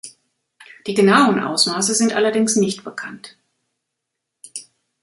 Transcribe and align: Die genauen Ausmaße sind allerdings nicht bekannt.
Die 0.87 0.95
genauen 0.95 1.39
Ausmaße 1.39 1.93
sind 1.93 2.13
allerdings 2.13 2.55
nicht 2.55 2.83
bekannt. 2.83 3.37